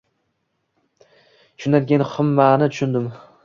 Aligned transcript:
Shundan 1.67 1.87
keyin 1.93 2.07
hammasini 2.15 2.75
tushundim 2.77 3.11